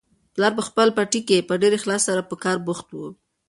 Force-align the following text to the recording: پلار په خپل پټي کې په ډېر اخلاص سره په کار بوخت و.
پلار 0.33 0.51
په 0.57 0.63
خپل 0.67 0.87
پټي 0.97 1.21
کې 1.27 1.45
په 1.47 1.53
ډېر 1.61 1.73
اخلاص 1.77 2.01
سره 2.09 2.21
په 2.29 2.35
کار 2.43 2.57
بوخت 2.65 2.87
و. 2.93 2.99